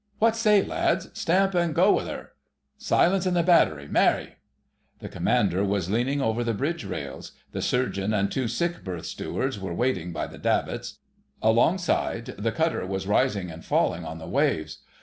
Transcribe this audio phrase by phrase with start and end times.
[0.17, 1.09] "What say, lads?
[1.13, 2.31] Stamp an' go with 'er?"
[2.79, 3.87] "Silence in the battery!
[3.87, 4.37] Marry!"
[4.97, 9.59] The Commander was leaning over the bridge rails; the Surgeon and two Sick berth Stewards
[9.59, 10.97] were waiting by the davits.
[11.39, 14.79] Alongside the cutter was rising and falling on the waves....